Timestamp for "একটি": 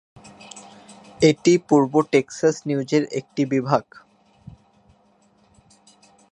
3.11-3.43